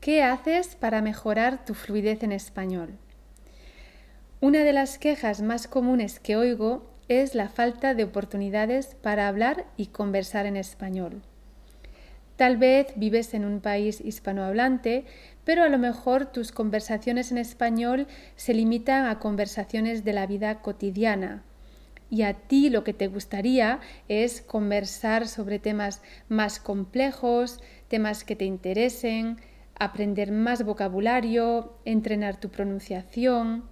¿qué 0.00 0.22
haces 0.22 0.76
para 0.76 1.02
mejorar 1.02 1.64
tu 1.64 1.74
fluidez 1.74 2.22
en 2.22 2.32
español? 2.32 2.96
Una 4.40 4.64
de 4.64 4.72
las 4.72 4.98
quejas 4.98 5.42
más 5.42 5.68
comunes 5.68 6.20
que 6.20 6.36
oigo 6.36 6.90
es 7.08 7.34
la 7.34 7.50
falta 7.50 7.92
de 7.92 8.04
oportunidades 8.04 8.96
para 9.02 9.28
hablar 9.28 9.66
y 9.76 9.86
conversar 9.86 10.46
en 10.46 10.56
español. 10.56 11.20
Tal 12.36 12.56
vez 12.56 12.86
vives 12.96 13.34
en 13.34 13.44
un 13.44 13.60
país 13.60 14.00
hispanohablante, 14.00 15.04
pero 15.44 15.62
a 15.62 15.68
lo 15.68 15.76
mejor 15.76 16.24
tus 16.24 16.52
conversaciones 16.52 17.30
en 17.30 17.36
español 17.36 18.06
se 18.36 18.54
limitan 18.54 19.04
a 19.04 19.18
conversaciones 19.18 20.04
de 20.04 20.14
la 20.14 20.26
vida 20.26 20.62
cotidiana. 20.62 21.42
Y 22.08 22.22
a 22.22 22.32
ti 22.32 22.70
lo 22.70 22.82
que 22.82 22.94
te 22.94 23.08
gustaría 23.08 23.80
es 24.08 24.40
conversar 24.40 25.28
sobre 25.28 25.58
temas 25.58 26.00
más 26.30 26.58
complejos, 26.58 27.60
temas 27.88 28.24
que 28.24 28.36
te 28.36 28.46
interesen, 28.46 29.36
aprender 29.80 30.30
más 30.30 30.62
vocabulario, 30.62 31.72
entrenar 31.86 32.38
tu 32.38 32.50
pronunciación. 32.50 33.64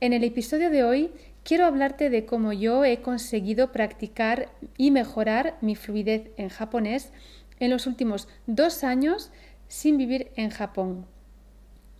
En 0.00 0.14
el 0.14 0.24
episodio 0.24 0.70
de 0.70 0.84
hoy 0.84 1.12
quiero 1.44 1.66
hablarte 1.66 2.08
de 2.08 2.24
cómo 2.24 2.54
yo 2.54 2.82
he 2.84 3.02
conseguido 3.02 3.72
practicar 3.72 4.48
y 4.78 4.90
mejorar 4.90 5.58
mi 5.60 5.76
fluidez 5.76 6.30
en 6.38 6.48
japonés 6.48 7.12
en 7.60 7.70
los 7.70 7.86
últimos 7.86 8.26
dos 8.46 8.84
años 8.84 9.30
sin 9.68 9.98
vivir 9.98 10.32
en 10.36 10.48
Japón, 10.48 11.04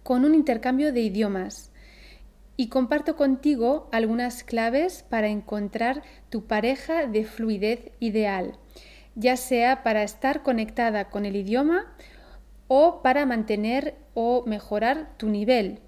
con 0.03 0.25
un 0.25 0.35
intercambio 0.35 0.91
de 0.93 1.03
idiomas. 1.03 1.71
Y 2.57 2.69
comparto 2.69 3.17
contigo 3.17 3.91
algunas 3.93 4.43
claves 4.43 5.05
para 5.09 5.29
encontrar 5.29 6.03
tu 6.31 6.47
pareja 6.47 7.07
de 7.07 7.25
fluidez 7.25 7.91
ideal, 8.01 8.59
ya 9.17 9.37
sea 9.37 9.83
para 9.83 10.03
estar 10.03 10.43
conectada 10.43 11.11
con 11.11 11.27
el 11.27 11.37
idioma 11.37 11.95
o 12.75 13.03
para 13.03 13.27
mantener 13.27 13.97
o 14.15 14.45
mejorar 14.47 15.13
tu 15.19 15.29
nivel. 15.29 15.81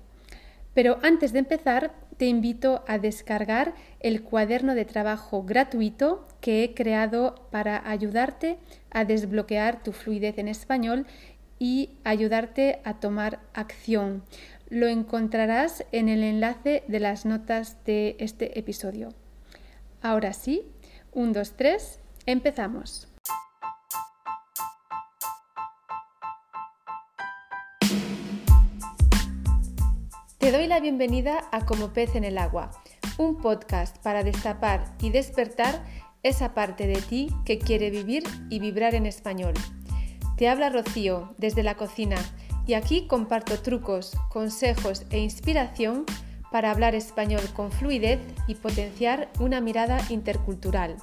Pero 0.74 0.98
antes 1.02 1.32
de 1.32 1.38
empezar, 1.38 1.94
te 2.18 2.26
invito 2.26 2.84
a 2.86 2.98
descargar 2.98 3.72
el 4.00 4.22
cuaderno 4.22 4.74
de 4.74 4.84
trabajo 4.84 5.44
gratuito 5.44 6.28
que 6.42 6.62
he 6.62 6.74
creado 6.74 7.48
para 7.50 7.88
ayudarte 7.88 8.58
a 8.90 9.06
desbloquear 9.06 9.82
tu 9.82 9.92
fluidez 9.92 10.36
en 10.36 10.46
español 10.46 11.06
y 11.58 11.88
ayudarte 12.04 12.82
a 12.84 13.00
tomar 13.00 13.40
acción. 13.54 14.22
Lo 14.68 14.86
encontrarás 14.86 15.86
en 15.90 16.10
el 16.10 16.22
enlace 16.22 16.84
de 16.86 17.00
las 17.00 17.24
notas 17.24 17.82
de 17.86 18.14
este 18.18 18.58
episodio. 18.58 19.14
Ahora 20.02 20.34
sí, 20.34 20.66
1, 21.12 21.32
2, 21.32 21.52
3, 21.56 21.98
empezamos. 22.26 23.13
Te 30.44 30.52
doy 30.52 30.66
la 30.66 30.78
bienvenida 30.78 31.48
a 31.52 31.64
Como 31.64 31.94
pez 31.94 32.16
en 32.16 32.22
el 32.22 32.36
agua, 32.36 32.70
un 33.16 33.38
podcast 33.38 33.96
para 34.02 34.22
destapar 34.22 34.94
y 35.00 35.08
despertar 35.08 35.82
esa 36.22 36.52
parte 36.52 36.86
de 36.86 37.00
ti 37.00 37.30
que 37.46 37.58
quiere 37.58 37.88
vivir 37.88 38.24
y 38.50 38.58
vibrar 38.58 38.94
en 38.94 39.06
español. 39.06 39.54
Te 40.36 40.50
habla 40.50 40.68
Rocío 40.68 41.34
desde 41.38 41.62
la 41.62 41.76
cocina 41.76 42.16
y 42.66 42.74
aquí 42.74 43.06
comparto 43.06 43.62
trucos, 43.62 44.18
consejos 44.28 45.06
e 45.08 45.18
inspiración 45.18 46.04
para 46.52 46.70
hablar 46.70 46.94
español 46.94 47.40
con 47.56 47.72
fluidez 47.72 48.20
y 48.46 48.56
potenciar 48.56 49.30
una 49.40 49.62
mirada 49.62 49.98
intercultural. 50.10 50.98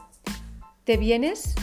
¿Te 0.83 0.97
vienes? 0.97 1.55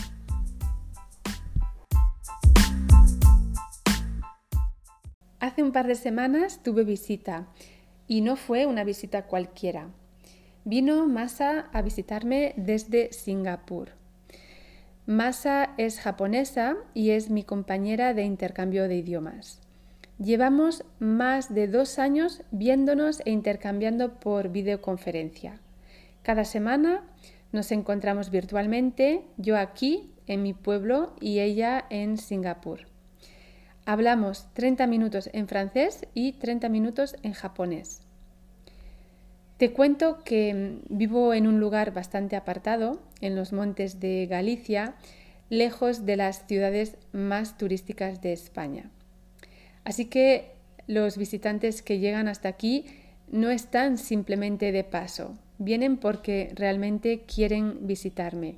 Hace 5.39 5.63
un 5.63 5.71
par 5.71 5.87
de 5.87 5.95
semanas 5.95 6.61
tuve 6.63 6.83
visita 6.83 7.47
y 8.07 8.19
no 8.19 8.35
fue 8.35 8.65
una 8.65 8.83
visita 8.83 9.25
cualquiera. 9.25 9.87
Vino 10.65 11.07
Masa 11.07 11.69
a 11.71 11.81
visitarme 11.81 12.53
desde 12.57 13.13
Singapur. 13.13 13.91
Masa 15.05 15.73
es 15.77 16.01
japonesa 16.01 16.75
y 16.93 17.11
es 17.11 17.29
mi 17.29 17.43
compañera 17.43 18.13
de 18.13 18.23
intercambio 18.23 18.89
de 18.89 18.97
idiomas. 18.97 19.61
Llevamos 20.17 20.83
más 20.99 21.53
de 21.53 21.69
dos 21.69 21.99
años 21.99 22.43
viéndonos 22.51 23.21
e 23.23 23.31
intercambiando 23.31 24.19
por 24.19 24.49
videoconferencia. 24.49 25.61
Cada 26.21 26.43
semana 26.43 27.05
nos 27.53 27.71
encontramos 27.71 28.29
virtualmente, 28.29 29.23
yo 29.37 29.57
aquí, 29.57 30.11
en 30.27 30.43
mi 30.43 30.53
pueblo, 30.53 31.15
y 31.21 31.39
ella 31.39 31.85
en 31.89 32.17
Singapur. 32.17 32.81
Hablamos 33.89 34.45
30 34.53 34.85
minutos 34.85 35.31
en 35.33 35.47
francés 35.47 36.05
y 36.13 36.33
30 36.33 36.69
minutos 36.69 37.15
en 37.23 37.33
japonés. 37.33 38.03
Te 39.57 39.71
cuento 39.73 40.23
que 40.23 40.77
vivo 40.89 41.33
en 41.33 41.47
un 41.47 41.59
lugar 41.59 41.91
bastante 41.91 42.35
apartado, 42.35 43.01
en 43.19 43.35
los 43.35 43.51
montes 43.51 43.99
de 43.99 44.27
Galicia, 44.27 44.93
lejos 45.49 46.05
de 46.05 46.17
las 46.17 46.45
ciudades 46.45 46.97
más 47.13 47.57
turísticas 47.57 48.21
de 48.21 48.31
España. 48.31 48.91
Así 49.85 50.05
que 50.05 50.51
los 50.85 51.17
visitantes 51.17 51.81
que 51.81 51.97
llegan 51.97 52.27
hasta 52.27 52.47
aquí 52.47 52.85
no 53.27 53.49
están 53.49 53.97
simplemente 53.97 54.71
de 54.71 54.83
paso, 54.83 55.33
vienen 55.57 55.97
porque 55.97 56.51
realmente 56.53 57.21
quieren 57.21 57.87
visitarme. 57.87 58.57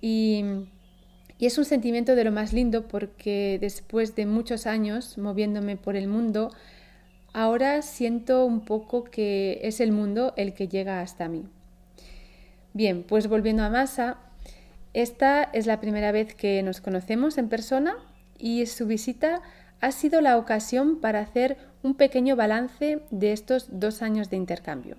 Y 0.00 0.64
y 1.40 1.46
es 1.46 1.56
un 1.56 1.64
sentimiento 1.64 2.14
de 2.14 2.24
lo 2.24 2.32
más 2.32 2.52
lindo 2.52 2.86
porque 2.86 3.56
después 3.58 4.14
de 4.14 4.26
muchos 4.26 4.66
años 4.66 5.16
moviéndome 5.16 5.78
por 5.78 5.96
el 5.96 6.06
mundo, 6.06 6.52
ahora 7.32 7.80
siento 7.80 8.44
un 8.44 8.66
poco 8.66 9.04
que 9.04 9.58
es 9.62 9.80
el 9.80 9.90
mundo 9.90 10.34
el 10.36 10.52
que 10.52 10.68
llega 10.68 11.00
hasta 11.00 11.28
mí. 11.28 11.46
Bien, 12.74 13.02
pues 13.02 13.26
volviendo 13.26 13.62
a 13.62 13.70
Masa, 13.70 14.18
esta 14.92 15.44
es 15.44 15.66
la 15.66 15.80
primera 15.80 16.12
vez 16.12 16.34
que 16.34 16.62
nos 16.62 16.82
conocemos 16.82 17.38
en 17.38 17.48
persona 17.48 17.96
y 18.38 18.66
su 18.66 18.86
visita 18.86 19.40
ha 19.80 19.92
sido 19.92 20.20
la 20.20 20.36
ocasión 20.36 21.00
para 21.00 21.20
hacer 21.20 21.56
un 21.82 21.94
pequeño 21.94 22.36
balance 22.36 23.00
de 23.10 23.32
estos 23.32 23.80
dos 23.80 24.02
años 24.02 24.28
de 24.28 24.36
intercambio. 24.36 24.98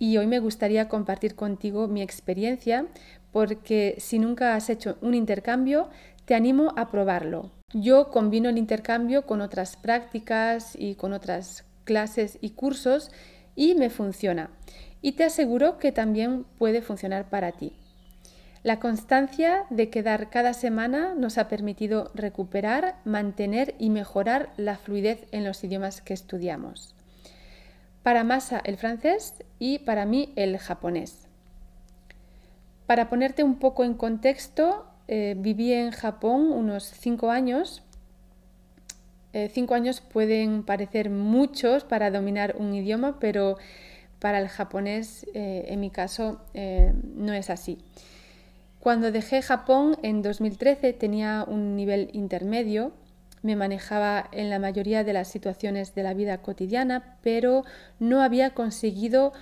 Y 0.00 0.16
hoy 0.16 0.26
me 0.26 0.40
gustaría 0.40 0.88
compartir 0.88 1.36
contigo 1.36 1.86
mi 1.86 2.02
experiencia 2.02 2.86
porque 3.32 3.96
si 3.98 4.18
nunca 4.18 4.54
has 4.54 4.70
hecho 4.70 4.98
un 5.00 5.14
intercambio, 5.14 5.88
te 6.24 6.34
animo 6.34 6.72
a 6.76 6.90
probarlo. 6.90 7.50
Yo 7.72 8.10
combino 8.10 8.50
el 8.50 8.58
intercambio 8.58 9.26
con 9.26 9.40
otras 9.40 9.76
prácticas 9.76 10.76
y 10.78 10.94
con 10.94 11.12
otras 11.12 11.64
clases 11.84 12.38
y 12.40 12.50
cursos 12.50 13.10
y 13.56 13.74
me 13.74 13.90
funciona. 13.90 14.50
Y 15.00 15.12
te 15.12 15.24
aseguro 15.24 15.78
que 15.78 15.90
también 15.90 16.44
puede 16.58 16.82
funcionar 16.82 17.28
para 17.28 17.52
ti. 17.52 17.72
La 18.62 18.78
constancia 18.78 19.64
de 19.70 19.90
quedar 19.90 20.30
cada 20.30 20.52
semana 20.52 21.14
nos 21.16 21.36
ha 21.36 21.48
permitido 21.48 22.12
recuperar, 22.14 23.00
mantener 23.04 23.74
y 23.78 23.90
mejorar 23.90 24.52
la 24.56 24.76
fluidez 24.76 25.26
en 25.32 25.42
los 25.42 25.64
idiomas 25.64 26.00
que 26.00 26.14
estudiamos. 26.14 26.94
Para 28.04 28.22
Masa 28.22 28.60
el 28.64 28.76
francés 28.76 29.34
y 29.58 29.80
para 29.80 30.06
mí 30.06 30.32
el 30.36 30.58
japonés. 30.58 31.28
Para 32.92 33.08
ponerte 33.08 33.42
un 33.42 33.54
poco 33.54 33.84
en 33.84 33.94
contexto, 33.94 34.84
eh, 35.08 35.34
viví 35.38 35.72
en 35.72 35.92
Japón 35.92 36.52
unos 36.52 36.84
cinco 36.84 37.30
años. 37.30 37.82
Eh, 39.32 39.48
cinco 39.50 39.72
años 39.72 40.02
pueden 40.02 40.62
parecer 40.62 41.08
muchos 41.08 41.84
para 41.84 42.10
dominar 42.10 42.54
un 42.58 42.74
idioma, 42.74 43.18
pero 43.18 43.56
para 44.18 44.40
el 44.40 44.48
japonés, 44.48 45.24
eh, 45.32 45.64
en 45.68 45.80
mi 45.80 45.88
caso, 45.88 46.42
no 46.52 47.32
es 47.32 47.48
así. 47.48 47.78
Cuando 48.78 49.10
dejé 49.10 49.40
Japón 49.40 49.96
en 50.02 50.20
2013 50.20 50.92
tenía 50.92 51.46
un 51.48 51.76
nivel 51.76 52.10
intermedio, 52.12 52.92
me 53.40 53.56
manejaba 53.56 54.28
en 54.32 54.50
la 54.50 54.58
mayoría 54.58 55.02
de 55.02 55.14
las 55.14 55.28
situaciones 55.28 55.94
de 55.94 56.02
la 56.02 56.12
vida 56.12 56.42
cotidiana, 56.42 57.16
pero 57.22 57.64
no 57.98 58.20
había 58.20 58.50
conseguido 58.50 59.32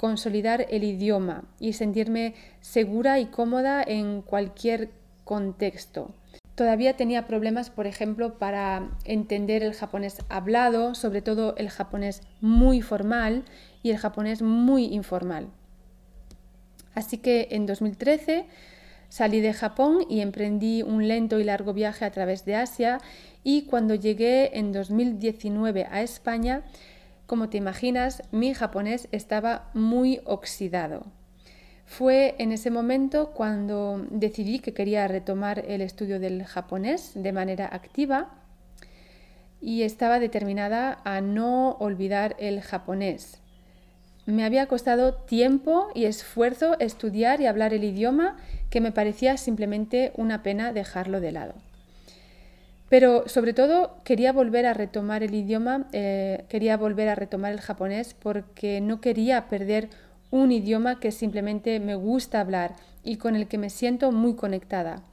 consolidar 0.00 0.66
el 0.70 0.82
idioma 0.82 1.44
y 1.58 1.74
sentirme 1.74 2.32
segura 2.62 3.20
y 3.20 3.26
cómoda 3.26 3.82
en 3.86 4.22
cualquier 4.22 4.88
contexto. 5.24 6.14
Todavía 6.54 6.96
tenía 6.96 7.26
problemas, 7.26 7.68
por 7.68 7.86
ejemplo, 7.86 8.38
para 8.38 8.92
entender 9.04 9.62
el 9.62 9.74
japonés 9.74 10.22
hablado, 10.30 10.94
sobre 10.94 11.20
todo 11.20 11.54
el 11.58 11.68
japonés 11.68 12.22
muy 12.40 12.80
formal 12.80 13.44
y 13.82 13.90
el 13.90 13.98
japonés 13.98 14.40
muy 14.40 14.86
informal. 14.86 15.48
Así 16.94 17.18
que 17.18 17.48
en 17.50 17.66
2013 17.66 18.46
salí 19.10 19.42
de 19.42 19.52
Japón 19.52 20.06
y 20.08 20.22
emprendí 20.22 20.82
un 20.82 21.08
lento 21.08 21.38
y 21.38 21.44
largo 21.44 21.74
viaje 21.74 22.06
a 22.06 22.10
través 22.10 22.46
de 22.46 22.54
Asia 22.54 23.00
y 23.44 23.66
cuando 23.66 23.94
llegué 23.94 24.58
en 24.58 24.72
2019 24.72 25.86
a 25.90 26.00
España 26.00 26.62
como 27.30 27.48
te 27.48 27.58
imaginas, 27.58 28.24
mi 28.32 28.54
japonés 28.54 29.06
estaba 29.12 29.70
muy 29.72 30.20
oxidado. 30.24 31.06
Fue 31.86 32.34
en 32.38 32.50
ese 32.50 32.72
momento 32.72 33.30
cuando 33.30 34.04
decidí 34.10 34.58
que 34.58 34.74
quería 34.74 35.06
retomar 35.06 35.64
el 35.68 35.80
estudio 35.80 36.18
del 36.18 36.42
japonés 36.42 37.12
de 37.14 37.32
manera 37.32 37.68
activa 37.70 38.34
y 39.60 39.82
estaba 39.82 40.18
determinada 40.18 40.98
a 41.04 41.20
no 41.20 41.76
olvidar 41.78 42.34
el 42.40 42.62
japonés. 42.62 43.38
Me 44.26 44.44
había 44.44 44.66
costado 44.66 45.14
tiempo 45.14 45.86
y 45.94 46.06
esfuerzo 46.06 46.80
estudiar 46.80 47.40
y 47.40 47.46
hablar 47.46 47.72
el 47.72 47.84
idioma 47.84 48.38
que 48.70 48.80
me 48.80 48.90
parecía 48.90 49.36
simplemente 49.36 50.10
una 50.16 50.42
pena 50.42 50.72
dejarlo 50.72 51.20
de 51.20 51.30
lado. 51.30 51.54
Pero 52.90 53.28
sobre 53.28 53.54
todo 53.54 54.02
quería 54.02 54.32
volver 54.32 54.66
a 54.66 54.74
retomar 54.74 55.22
el 55.22 55.32
idioma, 55.32 55.86
eh, 55.92 56.44
quería 56.48 56.76
volver 56.76 57.08
a 57.08 57.14
retomar 57.14 57.52
el 57.52 57.60
japonés 57.60 58.14
porque 58.14 58.80
no 58.80 59.00
quería 59.00 59.48
perder 59.48 59.88
un 60.32 60.50
idioma 60.50 60.98
que 60.98 61.12
simplemente 61.12 61.78
me 61.78 61.94
gusta 61.94 62.40
hablar 62.40 62.74
y 63.04 63.16
con 63.16 63.36
el 63.36 63.46
que 63.46 63.58
me 63.58 63.70
siento 63.70 64.10
muy 64.10 64.34
conectada. 64.34 65.04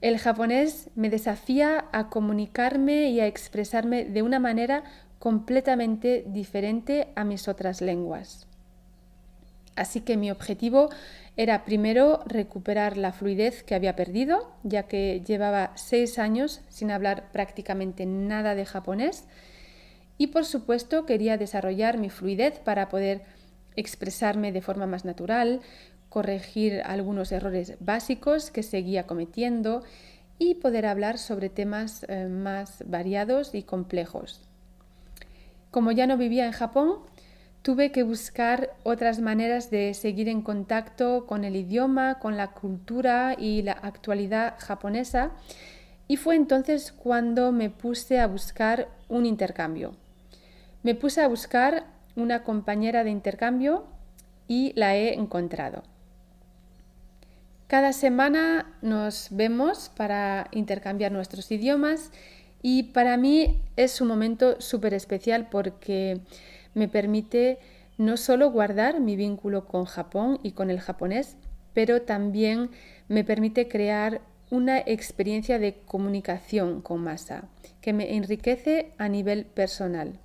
El 0.00 0.18
japonés 0.18 0.90
me 0.94 1.10
desafía 1.10 1.86
a 1.90 2.08
comunicarme 2.08 3.10
y 3.10 3.18
a 3.18 3.26
expresarme 3.26 4.04
de 4.04 4.22
una 4.22 4.38
manera 4.38 4.84
completamente 5.18 6.24
diferente 6.28 7.08
a 7.16 7.24
mis 7.24 7.48
otras 7.48 7.80
lenguas. 7.80 8.46
Así 9.76 10.00
que 10.00 10.16
mi 10.16 10.30
objetivo 10.30 10.90
era 11.36 11.64
primero 11.64 12.20
recuperar 12.26 12.96
la 12.96 13.12
fluidez 13.12 13.62
que 13.62 13.74
había 13.74 13.96
perdido, 13.96 14.52
ya 14.62 14.84
que 14.84 15.22
llevaba 15.26 15.72
seis 15.76 16.18
años 16.18 16.60
sin 16.68 16.90
hablar 16.90 17.30
prácticamente 17.32 18.04
nada 18.04 18.54
de 18.54 18.66
japonés. 18.66 19.24
Y 20.18 20.28
por 20.28 20.44
supuesto 20.44 21.06
quería 21.06 21.38
desarrollar 21.38 21.96
mi 21.96 22.10
fluidez 22.10 22.58
para 22.58 22.88
poder 22.88 23.22
expresarme 23.76 24.52
de 24.52 24.60
forma 24.60 24.86
más 24.86 25.04
natural, 25.04 25.60
corregir 26.10 26.82
algunos 26.84 27.32
errores 27.32 27.76
básicos 27.80 28.50
que 28.50 28.62
seguía 28.62 29.06
cometiendo 29.06 29.82
y 30.38 30.56
poder 30.56 30.86
hablar 30.86 31.18
sobre 31.18 31.48
temas 31.48 32.04
eh, 32.08 32.26
más 32.26 32.82
variados 32.86 33.54
y 33.54 33.62
complejos. 33.62 34.40
Como 35.70 35.92
ya 35.92 36.06
no 36.06 36.16
vivía 36.16 36.46
en 36.46 36.52
Japón, 36.52 36.98
tuve 37.62 37.92
que 37.92 38.02
buscar 38.02 38.74
otras 38.82 39.20
maneras 39.20 39.70
de 39.70 39.94
seguir 39.94 40.28
en 40.28 40.42
contacto 40.42 41.26
con 41.26 41.44
el 41.44 41.56
idioma, 41.56 42.18
con 42.18 42.36
la 42.36 42.48
cultura 42.48 43.34
y 43.38 43.62
la 43.62 43.72
actualidad 43.72 44.54
japonesa 44.58 45.32
y 46.08 46.16
fue 46.16 46.34
entonces 46.34 46.90
cuando 46.92 47.52
me 47.52 47.70
puse 47.70 48.18
a 48.18 48.26
buscar 48.26 48.88
un 49.08 49.26
intercambio. 49.26 49.94
Me 50.82 50.94
puse 50.94 51.20
a 51.20 51.28
buscar 51.28 51.84
una 52.16 52.42
compañera 52.42 53.04
de 53.04 53.10
intercambio 53.10 53.84
y 54.48 54.72
la 54.74 54.96
he 54.96 55.14
encontrado. 55.14 55.84
Cada 57.68 57.92
semana 57.92 58.74
nos 58.82 59.28
vemos 59.30 59.92
para 59.96 60.48
intercambiar 60.50 61.12
nuestros 61.12 61.52
idiomas 61.52 62.10
y 62.60 62.82
para 62.82 63.16
mí 63.16 63.62
es 63.76 64.00
un 64.00 64.08
momento 64.08 64.60
súper 64.60 64.94
especial 64.94 65.48
porque 65.48 66.20
me 66.74 66.88
permite 66.88 67.58
no 67.98 68.16
solo 68.16 68.50
guardar 68.50 69.00
mi 69.00 69.16
vínculo 69.16 69.66
con 69.66 69.84
Japón 69.84 70.38
y 70.42 70.52
con 70.52 70.70
el 70.70 70.80
japonés, 70.80 71.36
pero 71.74 72.02
también 72.02 72.70
me 73.08 73.24
permite 73.24 73.68
crear 73.68 74.22
una 74.50 74.78
experiencia 74.78 75.58
de 75.58 75.74
comunicación 75.86 76.80
con 76.82 77.02
Masa 77.02 77.44
que 77.80 77.92
me 77.92 78.16
enriquece 78.16 78.92
a 78.98 79.08
nivel 79.08 79.46
personal. 79.46 80.18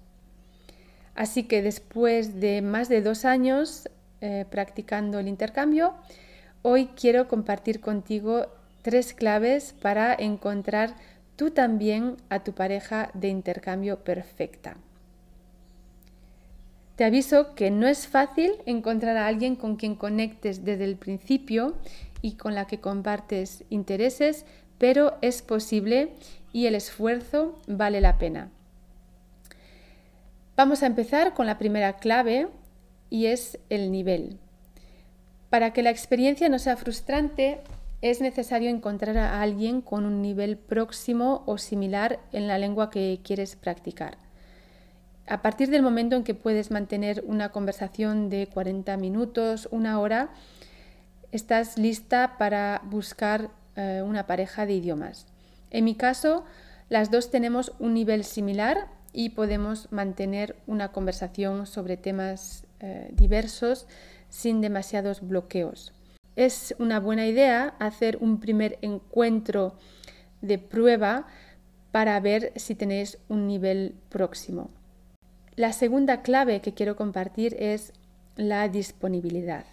Así 1.13 1.43
que 1.43 1.61
después 1.61 2.39
de 2.39 2.61
más 2.61 2.89
de 2.89 3.01
dos 3.01 3.23
años 3.23 3.89
eh, 4.21 4.45
practicando 4.49 5.19
el 5.19 5.27
intercambio, 5.27 5.93
hoy 6.61 6.87
quiero 6.99 7.27
compartir 7.27 7.79
contigo 7.79 8.47
tres 8.81 9.13
claves 9.13 9.73
para 9.81 10.13
encontrar 10.13 10.95
tú 11.35 11.51
también 11.51 12.17
a 12.29 12.43
tu 12.43 12.53
pareja 12.53 13.11
de 13.13 13.29
intercambio 13.29 14.03
perfecta. 14.03 14.77
Te 16.95 17.03
aviso 17.03 17.55
que 17.55 17.71
no 17.71 17.87
es 17.87 18.07
fácil 18.07 18.53
encontrar 18.65 19.17
a 19.17 19.27
alguien 19.27 19.57
con 19.57 19.75
quien 19.75 19.95
conectes 19.95 20.63
desde 20.63 20.85
el 20.85 20.95
principio 20.95 21.75
y 22.21 22.33
con 22.33 22.55
la 22.55 22.67
que 22.67 22.79
compartes 22.79 23.65
intereses, 23.69 24.45
pero 24.77 25.17
es 25.21 25.41
posible 25.41 26.13
y 26.53 26.67
el 26.67 26.75
esfuerzo 26.75 27.59
vale 27.67 27.99
la 27.99 28.17
pena. 28.17 28.49
Vamos 30.55 30.83
a 30.83 30.85
empezar 30.85 31.33
con 31.33 31.45
la 31.45 31.57
primera 31.57 31.97
clave 31.97 32.47
y 33.09 33.25
es 33.25 33.59
el 33.69 33.91
nivel. 33.91 34.39
Para 35.49 35.73
que 35.73 35.83
la 35.83 35.89
experiencia 35.89 36.47
no 36.47 36.59
sea 36.59 36.77
frustrante, 36.77 37.59
es 38.01 38.21
necesario 38.21 38.69
encontrar 38.69 39.17
a 39.17 39.41
alguien 39.41 39.81
con 39.81 40.05
un 40.05 40.21
nivel 40.21 40.57
próximo 40.57 41.43
o 41.45 41.57
similar 41.57 42.19
en 42.31 42.47
la 42.47 42.57
lengua 42.57 42.89
que 42.89 43.19
quieres 43.21 43.57
practicar 43.57 44.24
a 45.27 45.41
partir 45.41 45.69
del 45.69 45.81
momento 45.81 46.15
en 46.15 46.23
que 46.23 46.35
puedes 46.35 46.71
mantener 46.71 47.23
una 47.25 47.49
conversación 47.49 48.29
de 48.29 48.47
40 48.47 48.95
minutos, 48.97 49.67
una 49.71 49.99
hora, 49.99 50.29
estás 51.31 51.77
lista 51.77 52.35
para 52.37 52.81
buscar 52.85 53.49
eh, 53.75 54.03
una 54.05 54.27
pareja 54.27 54.65
de 54.65 54.73
idiomas. 54.73 55.25
En 55.71 55.85
mi 55.85 55.95
caso, 55.95 56.45
las 56.89 57.09
dos 57.09 57.31
tenemos 57.31 57.73
un 57.79 57.93
nivel 57.93 58.23
similar 58.23 58.87
y 59.13 59.29
podemos 59.29 59.91
mantener 59.91 60.55
una 60.67 60.91
conversación 60.91 61.65
sobre 61.65 61.97
temas 61.97 62.65
eh, 62.79 63.09
diversos 63.13 63.87
sin 64.29 64.61
demasiados 64.61 65.27
bloqueos. 65.27 65.93
Es 66.35 66.75
una 66.79 66.99
buena 66.99 67.25
idea 67.25 67.75
hacer 67.79 68.17
un 68.19 68.39
primer 68.39 68.77
encuentro 68.81 69.75
de 70.41 70.59
prueba 70.59 71.27
para 71.91 72.19
ver 72.19 72.51
si 72.57 72.75
tenéis 72.75 73.17
un 73.29 73.47
nivel 73.47 73.95
próximo. 74.09 74.69
La 75.57 75.71
segunda 75.71 76.21
clave 76.21 76.59
que 76.59 76.73
quiero 76.73 76.97
compartir 76.97 77.55
es 77.57 77.93
la 78.35 78.67
disponibilidad. 78.67 79.63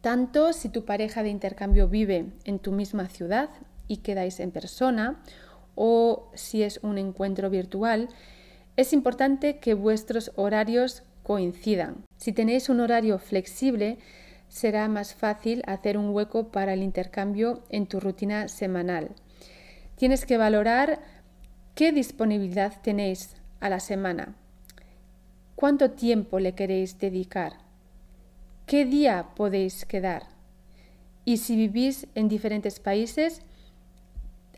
Tanto 0.00 0.52
si 0.52 0.68
tu 0.68 0.84
pareja 0.84 1.22
de 1.22 1.28
intercambio 1.28 1.86
vive 1.86 2.26
en 2.44 2.58
tu 2.58 2.72
misma 2.72 3.08
ciudad 3.08 3.50
y 3.86 3.98
quedáis 3.98 4.40
en 4.40 4.50
persona, 4.50 5.22
o 5.76 6.28
si 6.34 6.64
es 6.64 6.80
un 6.82 6.98
encuentro 6.98 7.50
virtual, 7.50 8.08
es 8.76 8.92
importante 8.92 9.58
que 9.58 9.74
vuestros 9.74 10.32
horarios 10.34 11.04
coincidan. 11.22 12.02
Si 12.16 12.32
tenéis 12.32 12.68
un 12.68 12.80
horario 12.80 13.20
flexible, 13.20 13.98
será 14.48 14.88
más 14.88 15.14
fácil 15.14 15.62
hacer 15.68 15.96
un 15.96 16.10
hueco 16.10 16.48
para 16.48 16.72
el 16.72 16.82
intercambio 16.82 17.62
en 17.68 17.86
tu 17.86 18.00
rutina 18.00 18.48
semanal. 18.48 19.10
Tienes 19.94 20.26
que 20.26 20.36
valorar 20.36 20.98
qué 21.76 21.92
disponibilidad 21.92 22.72
tenéis 22.82 23.36
a 23.60 23.68
la 23.68 23.78
semana. 23.78 24.34
¿Cuánto 25.58 25.90
tiempo 25.90 26.38
le 26.38 26.54
queréis 26.54 27.00
dedicar? 27.00 27.54
¿Qué 28.64 28.84
día 28.84 29.30
podéis 29.34 29.84
quedar? 29.86 30.22
Y 31.24 31.38
si 31.38 31.56
vivís 31.56 32.06
en 32.14 32.28
diferentes 32.28 32.78
países, 32.78 33.42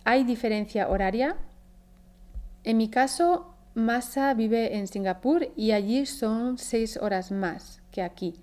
¿hay 0.04 0.24
diferencia 0.24 0.90
horaria? 0.90 1.38
En 2.64 2.76
mi 2.76 2.90
caso, 2.90 3.54
Masa 3.72 4.34
vive 4.34 4.76
en 4.76 4.86
Singapur 4.88 5.48
y 5.56 5.70
allí 5.72 6.04
son 6.04 6.58
seis 6.58 6.98
horas 6.98 7.32
más 7.32 7.80
que 7.90 8.02
aquí. 8.02 8.34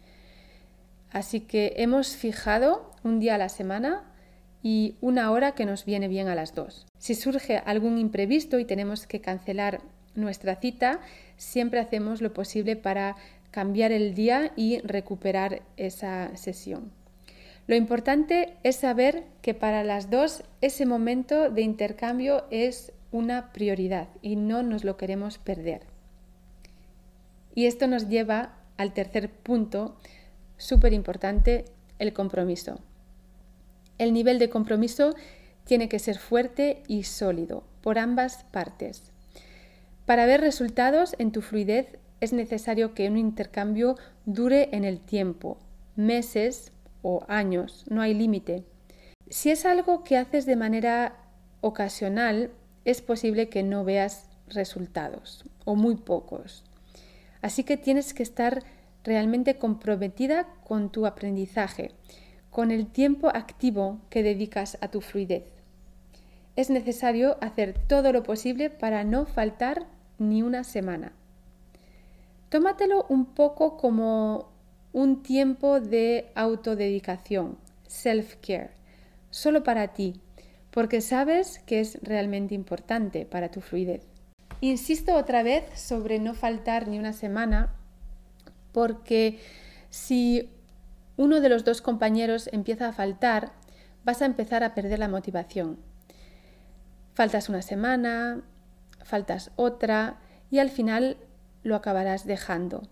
Así 1.12 1.42
que 1.42 1.74
hemos 1.78 2.16
fijado 2.16 2.90
un 3.04 3.20
día 3.20 3.36
a 3.36 3.38
la 3.38 3.50
semana 3.50 4.02
y 4.64 4.96
una 5.00 5.30
hora 5.30 5.52
que 5.52 5.68
nos 5.68 5.86
viene 5.86 6.08
bien 6.08 6.28
a 6.28 6.34
las 6.34 6.56
dos. 6.56 6.88
Si 6.98 7.14
surge 7.14 7.60
algún 7.60 8.00
imprevisto 8.00 8.58
y 8.58 8.66
tenemos 8.66 9.06
que 9.06 9.22
cancelar 9.22 9.80
nuestra 10.18 10.58
cita, 10.58 11.00
siempre 11.38 11.80
hacemos 11.80 12.22
lo 12.22 12.34
posible 12.34 12.76
para 12.76 13.16
cambiar 13.52 13.92
el 13.92 14.14
día 14.14 14.52
y 14.56 14.80
recuperar 14.80 15.62
esa 15.78 16.36
sesión. 16.36 16.92
Lo 17.68 17.76
importante 17.76 18.56
es 18.64 18.78
saber 18.78 19.26
que 19.42 19.54
para 19.54 19.84
las 19.84 20.10
dos 20.10 20.44
ese 20.62 20.86
momento 20.86 21.50
de 21.50 21.62
intercambio 21.62 22.46
es 22.50 22.94
una 23.12 23.52
prioridad 23.54 24.10
y 24.22 24.36
no 24.36 24.64
nos 24.64 24.84
lo 24.84 24.98
queremos 24.98 25.38
perder. 25.38 25.82
Y 27.56 27.66
esto 27.66 27.88
nos 27.88 28.08
lleva 28.08 28.54
al 28.78 28.94
tercer 28.94 29.30
punto, 29.30 29.98
súper 30.58 30.94
importante, 30.94 31.66
el 32.00 32.14
compromiso. 32.14 32.80
El 33.98 34.14
nivel 34.14 34.40
de 34.40 34.50
compromiso 34.50 35.16
tiene 35.66 35.90
que 35.90 36.00
ser 36.00 36.18
fuerte 36.18 36.84
y 36.88 37.04
sólido 37.04 37.64
por 37.82 37.98
ambas 37.98 38.46
partes. 38.52 39.12
Para 40.08 40.26
ver 40.26 40.40
resultados 40.40 41.18
en 41.20 41.34
tu 41.34 41.42
fluidez 41.42 41.98
es 42.22 42.32
necesario 42.32 42.94
que 42.94 43.10
un 43.10 43.18
intercambio 43.18 43.98
dure 44.26 44.70
en 44.72 44.86
el 44.86 45.02
tiempo, 45.02 45.58
meses 45.98 46.72
o 47.02 47.26
años, 47.28 47.84
no 47.90 48.02
hay 48.02 48.14
límite. 48.14 48.64
Si 49.30 49.52
es 49.52 49.66
algo 49.66 50.06
que 50.06 50.16
haces 50.16 50.46
de 50.46 50.56
manera 50.56 51.18
ocasional, 51.60 52.52
es 52.86 53.02
posible 53.02 53.50
que 53.50 53.64
no 53.64 53.84
veas 53.84 54.30
resultados 54.48 55.44
o 55.66 55.76
muy 55.76 55.96
pocos. 55.96 56.64
Así 57.42 57.66
que 57.66 57.76
tienes 57.76 58.14
que 58.14 58.24
estar 58.24 58.64
realmente 59.04 59.58
comprometida 59.58 60.48
con 60.64 60.90
tu 60.90 61.06
aprendizaje, 61.06 61.92
con 62.50 62.72
el 62.72 62.88
tiempo 62.88 63.28
activo 63.28 64.00
que 64.10 64.24
dedicas 64.24 64.78
a 64.80 64.88
tu 64.88 65.02
fluidez. 65.02 65.44
es 66.56 66.70
necesario 66.70 67.38
hacer 67.42 67.78
todo 67.88 68.14
lo 68.14 68.24
posible 68.24 68.70
para 68.70 69.04
no 69.04 69.26
faltar 69.26 69.86
ni 70.20 70.42
una 70.42 70.64
semana. 70.64 71.14
Tómatelo 72.50 73.06
un 73.10 73.26
poco 73.26 73.78
como 73.78 74.50
un 74.94 75.22
tiempo 75.22 75.80
de 75.80 76.32
autodedicación, 76.36 77.58
self-care, 77.88 78.72
solo 79.30 79.64
para 79.64 79.90
ti, 79.90 80.22
porque 80.72 81.02
sabes 81.02 81.60
que 81.60 81.80
es 81.80 82.00
realmente 82.02 82.56
importante 82.56 83.26
para 83.26 83.50
tu 83.52 83.62
fluidez. 83.62 84.08
Insisto 84.62 85.16
otra 85.16 85.44
vez 85.44 85.66
sobre 85.80 86.20
no 86.20 86.34
faltar 86.34 86.88
ni 86.88 86.98
una 86.98 87.14
semana, 87.14 87.74
porque 88.72 89.40
si 89.90 90.50
uno 91.18 91.42
de 91.42 91.50
los 91.50 91.64
dos 91.64 91.82
compañeros 91.82 92.50
empieza 92.52 92.88
a 92.88 92.94
faltar, 92.94 93.52
vas 94.06 94.22
a 94.22 94.26
empezar 94.26 94.64
a 94.64 94.74
perder 94.74 95.00
la 95.00 95.08
motivación. 95.08 95.78
Faltas 97.14 97.50
una 97.50 97.62
semana, 97.62 98.42
faltas 99.08 99.52
otra 99.56 100.20
y 100.52 100.60
al 100.60 100.70
final 100.70 101.18
lo 101.64 101.76
acabarás 101.76 102.26
dejando. 102.26 102.84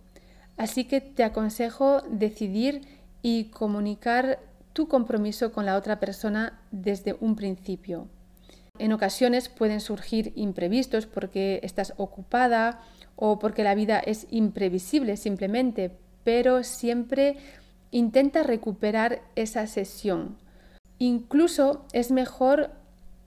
Así 0.58 0.86
que 0.86 1.02
te 1.02 1.24
aconsejo 1.24 2.02
decidir 2.10 2.82
y 3.22 3.46
comunicar 3.46 4.40
tu 4.74 4.88
compromiso 4.88 5.52
con 5.52 5.66
la 5.66 5.76
otra 5.76 6.00
persona 6.00 6.60
desde 6.72 7.16
un 7.20 7.36
principio. 7.36 8.08
En 8.78 8.92
ocasiones 8.92 9.48
pueden 9.48 9.80
surgir 9.80 10.34
imprevistos 10.36 11.06
porque 11.06 11.60
estás 11.64 11.94
ocupada 11.98 12.82
o 13.16 13.40
porque 13.40 13.64
la 13.64 13.76
vida 13.76 14.00
es 14.00 14.28
imprevisible 14.32 15.16
simplemente, 15.16 15.98
pero 16.24 16.64
siempre 16.64 17.38
intenta 17.92 18.44
recuperar 18.44 19.22
esa 19.36 19.68
sesión. 19.68 20.38
Incluso 21.00 21.86
es 21.94 22.12
mejor 22.12 22.72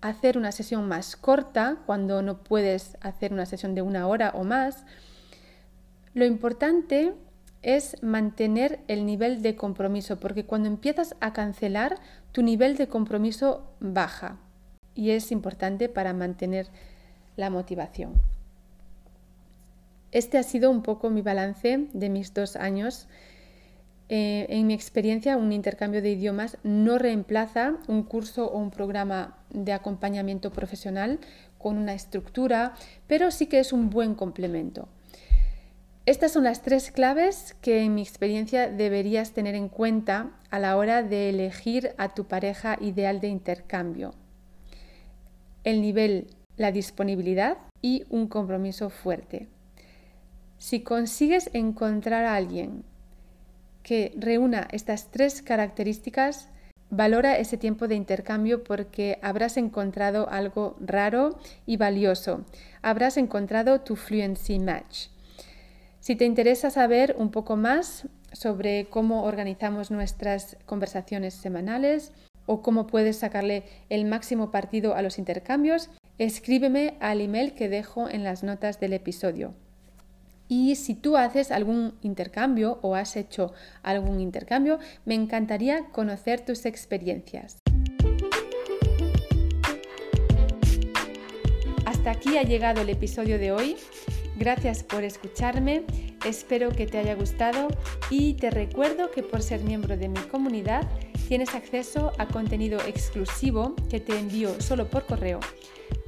hacer 0.00 0.38
una 0.38 0.52
sesión 0.52 0.88
más 0.88 1.16
corta 1.16 1.78
cuando 1.86 2.22
no 2.22 2.38
puedes 2.38 2.96
hacer 3.00 3.32
una 3.32 3.46
sesión 3.46 3.74
de 3.74 3.82
una 3.82 4.06
hora 4.06 4.32
o 4.34 4.44
más. 4.44 4.84
Lo 6.14 6.24
importante 6.24 7.14
es 7.62 8.02
mantener 8.02 8.80
el 8.88 9.04
nivel 9.04 9.42
de 9.42 9.56
compromiso, 9.56 10.18
porque 10.20 10.44
cuando 10.44 10.68
empiezas 10.68 11.16
a 11.20 11.32
cancelar, 11.32 11.98
tu 12.32 12.42
nivel 12.42 12.76
de 12.76 12.88
compromiso 12.88 13.72
baja 13.80 14.38
y 14.94 15.10
es 15.10 15.32
importante 15.32 15.88
para 15.88 16.12
mantener 16.12 16.68
la 17.36 17.50
motivación. 17.50 18.14
Este 20.10 20.38
ha 20.38 20.42
sido 20.42 20.70
un 20.70 20.82
poco 20.82 21.10
mi 21.10 21.22
balance 21.22 21.86
de 21.92 22.08
mis 22.08 22.32
dos 22.32 22.56
años. 22.56 23.08
Eh, 24.08 24.46
en 24.48 24.66
mi 24.66 24.74
experiencia, 24.74 25.36
un 25.36 25.52
intercambio 25.52 26.00
de 26.00 26.10
idiomas 26.10 26.56
no 26.62 26.98
reemplaza 26.98 27.76
un 27.88 28.02
curso 28.04 28.46
o 28.46 28.58
un 28.58 28.70
programa 28.70 29.36
de 29.50 29.72
acompañamiento 29.72 30.50
profesional 30.50 31.18
con 31.58 31.76
una 31.76 31.94
estructura, 31.94 32.74
pero 33.06 33.30
sí 33.30 33.46
que 33.46 33.58
es 33.58 33.72
un 33.72 33.90
buen 33.90 34.14
complemento. 34.14 34.88
Estas 36.06 36.32
son 36.32 36.44
las 36.44 36.62
tres 36.62 36.90
claves 36.90 37.54
que 37.60 37.82
en 37.82 37.94
mi 37.94 38.00
experiencia 38.00 38.68
deberías 38.68 39.32
tener 39.32 39.54
en 39.54 39.68
cuenta 39.68 40.30
a 40.50 40.58
la 40.58 40.76
hora 40.78 41.02
de 41.02 41.28
elegir 41.28 41.92
a 41.98 42.14
tu 42.14 42.24
pareja 42.24 42.78
ideal 42.80 43.20
de 43.20 43.28
intercambio 43.28 44.14
el 45.68 45.82
nivel, 45.82 46.28
la 46.56 46.72
disponibilidad 46.72 47.58
y 47.82 48.04
un 48.08 48.26
compromiso 48.26 48.88
fuerte. 48.88 49.48
Si 50.56 50.80
consigues 50.80 51.50
encontrar 51.52 52.24
a 52.24 52.34
alguien 52.34 52.84
que 53.88 54.12
reúna 54.18 54.68
estas 54.70 55.10
tres 55.10 55.40
características, 55.40 56.50
valora 56.90 57.38
ese 57.38 57.56
tiempo 57.56 57.88
de 57.88 57.94
intercambio 57.94 58.62
porque 58.62 59.18
habrás 59.22 59.56
encontrado 59.56 60.28
algo 60.28 60.76
raro 60.78 61.38
y 61.64 61.78
valioso. 61.78 62.44
Habrás 62.82 63.16
encontrado 63.16 63.80
tu 63.80 63.96
fluency 63.96 64.58
match. 64.58 65.06
Si 66.00 66.16
te 66.16 66.26
interesa 66.26 66.68
saber 66.68 67.16
un 67.18 67.30
poco 67.30 67.56
más 67.56 68.06
sobre 68.30 68.88
cómo 68.90 69.24
organizamos 69.24 69.90
nuestras 69.90 70.58
conversaciones 70.66 71.32
semanales, 71.32 72.12
o 72.44 72.60
cómo 72.60 72.86
puedes 72.86 73.16
sacarle 73.16 73.62
el 73.88 74.04
máximo 74.04 74.50
partido 74.50 74.96
a 74.96 75.00
los 75.00 75.18
intercambios, 75.18 75.88
escríbeme 76.18 76.98
al 77.00 77.22
email 77.22 77.54
que 77.54 77.70
dejo 77.70 78.06
en 78.10 78.22
las 78.22 78.42
notas 78.42 78.80
del 78.80 78.92
episodio. 78.92 79.54
Y 80.48 80.76
si 80.76 80.94
tú 80.94 81.16
haces 81.16 81.50
algún 81.50 81.94
intercambio 82.00 82.78
o 82.82 82.94
has 82.94 83.16
hecho 83.16 83.52
algún 83.82 84.18
intercambio, 84.20 84.78
me 85.04 85.14
encantaría 85.14 85.84
conocer 85.92 86.40
tus 86.40 86.64
experiencias. 86.64 87.58
Hasta 91.84 92.10
aquí 92.10 92.38
ha 92.38 92.42
llegado 92.42 92.80
el 92.80 92.88
episodio 92.88 93.38
de 93.38 93.52
hoy. 93.52 93.76
Gracias 94.36 94.84
por 94.84 95.04
escucharme, 95.04 95.84
espero 96.24 96.70
que 96.70 96.86
te 96.86 96.98
haya 96.98 97.14
gustado 97.14 97.68
y 98.08 98.34
te 98.34 98.50
recuerdo 98.50 99.10
que 99.10 99.24
por 99.24 99.42
ser 99.42 99.64
miembro 99.64 99.96
de 99.96 100.08
mi 100.08 100.20
comunidad 100.20 100.88
tienes 101.26 101.54
acceso 101.56 102.12
a 102.18 102.26
contenido 102.28 102.78
exclusivo 102.86 103.74
que 103.90 103.98
te 103.98 104.16
envío 104.16 104.60
solo 104.60 104.88
por 104.88 105.06
correo. 105.06 105.40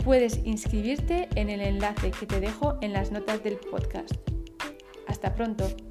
Puedes 0.04 0.40
inscribirte 0.44 1.28
en 1.34 1.50
el 1.50 1.60
enlace 1.60 2.12
que 2.12 2.26
te 2.26 2.38
dejo 2.38 2.78
en 2.80 2.92
las 2.92 3.10
notas 3.10 3.42
del 3.42 3.56
podcast. 3.56 4.29
Hasta 5.22 5.34
pronto. 5.34 5.89